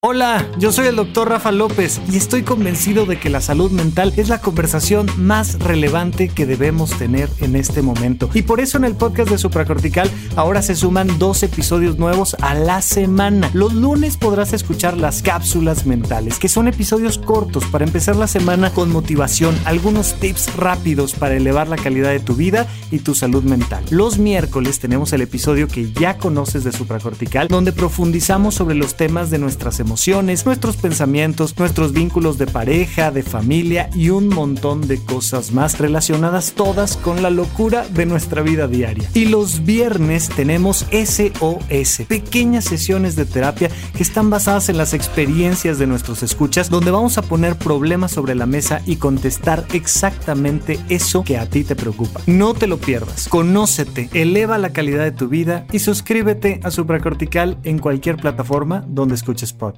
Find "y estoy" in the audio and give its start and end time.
2.08-2.44